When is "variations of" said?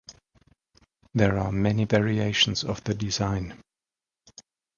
1.85-2.83